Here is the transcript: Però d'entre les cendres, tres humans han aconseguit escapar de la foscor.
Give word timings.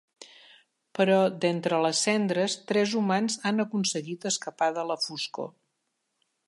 Però 0.99 1.17
d'entre 1.43 1.81
les 1.87 2.01
cendres, 2.07 2.57
tres 2.73 2.97
humans 3.03 3.39
han 3.51 3.65
aconseguit 3.67 4.27
escapar 4.33 4.75
de 4.81 4.89
la 4.93 4.99
foscor. 5.05 5.53